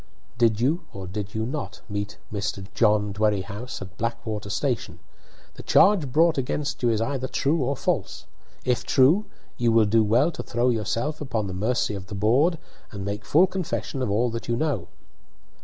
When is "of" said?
11.93-12.07, 14.01-14.09